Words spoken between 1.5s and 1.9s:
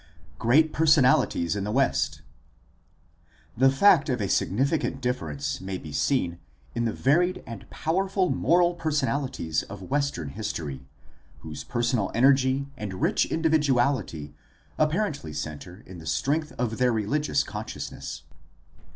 in the